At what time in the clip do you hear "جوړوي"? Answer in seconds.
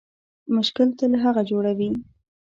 1.49-1.89